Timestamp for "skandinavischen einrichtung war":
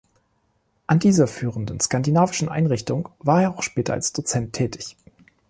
1.79-3.43